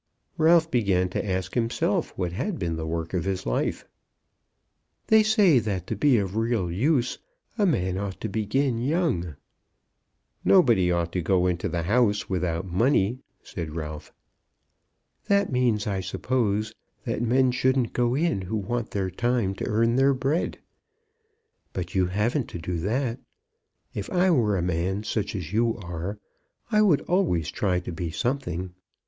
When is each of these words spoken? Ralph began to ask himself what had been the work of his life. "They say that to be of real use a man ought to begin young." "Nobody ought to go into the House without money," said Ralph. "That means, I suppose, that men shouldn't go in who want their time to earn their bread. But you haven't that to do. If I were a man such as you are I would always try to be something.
Ralph 0.39 0.71
began 0.71 1.09
to 1.09 1.23
ask 1.23 1.53
himself 1.53 2.09
what 2.17 2.31
had 2.31 2.57
been 2.57 2.75
the 2.75 2.87
work 2.87 3.13
of 3.13 3.23
his 3.25 3.45
life. 3.45 3.85
"They 5.05 5.21
say 5.21 5.59
that 5.59 5.85
to 5.85 5.95
be 5.95 6.17
of 6.17 6.35
real 6.35 6.71
use 6.71 7.19
a 7.55 7.67
man 7.67 7.99
ought 7.99 8.19
to 8.21 8.27
begin 8.27 8.79
young." 8.81 9.35
"Nobody 10.43 10.91
ought 10.91 11.11
to 11.11 11.21
go 11.21 11.45
into 11.45 11.69
the 11.69 11.83
House 11.83 12.27
without 12.27 12.65
money," 12.65 13.19
said 13.43 13.75
Ralph. 13.75 14.11
"That 15.25 15.51
means, 15.51 15.85
I 15.85 15.99
suppose, 15.99 16.73
that 17.03 17.21
men 17.21 17.51
shouldn't 17.51 17.93
go 17.93 18.15
in 18.15 18.41
who 18.41 18.55
want 18.55 18.89
their 18.89 19.11
time 19.11 19.53
to 19.53 19.67
earn 19.67 19.97
their 19.97 20.15
bread. 20.15 20.57
But 21.73 21.93
you 21.93 22.07
haven't 22.07 22.51
that 22.53 22.59
to 22.59 22.75
do. 22.75 23.17
If 23.93 24.09
I 24.09 24.31
were 24.31 24.57
a 24.57 24.63
man 24.63 25.03
such 25.03 25.35
as 25.35 25.53
you 25.53 25.77
are 25.77 26.17
I 26.71 26.81
would 26.81 27.01
always 27.01 27.51
try 27.51 27.79
to 27.81 27.91
be 27.91 28.09
something. 28.09 28.73